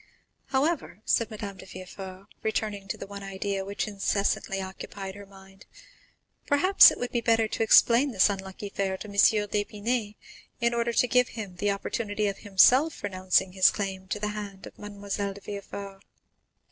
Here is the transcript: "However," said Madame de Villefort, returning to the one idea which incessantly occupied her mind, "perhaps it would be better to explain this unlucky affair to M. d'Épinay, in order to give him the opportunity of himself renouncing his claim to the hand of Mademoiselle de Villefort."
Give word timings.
"However," 0.47 1.03
said 1.05 1.29
Madame 1.29 1.57
de 1.57 1.65
Villefort, 1.67 2.25
returning 2.41 2.87
to 2.87 2.97
the 2.97 3.05
one 3.05 3.21
idea 3.21 3.63
which 3.63 3.87
incessantly 3.87 4.59
occupied 4.59 5.13
her 5.13 5.27
mind, 5.27 5.67
"perhaps 6.47 6.89
it 6.89 6.97
would 6.97 7.11
be 7.11 7.21
better 7.21 7.47
to 7.47 7.61
explain 7.61 8.09
this 8.09 8.27
unlucky 8.27 8.65
affair 8.65 8.97
to 8.97 9.07
M. 9.07 9.13
d'Épinay, 9.13 10.15
in 10.59 10.73
order 10.73 10.91
to 10.93 11.07
give 11.07 11.27
him 11.27 11.57
the 11.57 11.69
opportunity 11.69 12.25
of 12.25 12.39
himself 12.39 13.03
renouncing 13.03 13.51
his 13.51 13.69
claim 13.69 14.07
to 14.07 14.17
the 14.19 14.29
hand 14.29 14.65
of 14.65 14.79
Mademoiselle 14.79 15.35
de 15.35 15.41
Villefort." 15.41 16.03